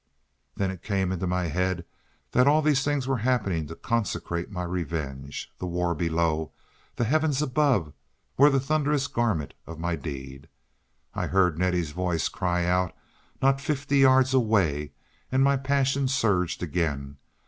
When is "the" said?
5.59-5.67, 6.95-7.03, 8.49-8.59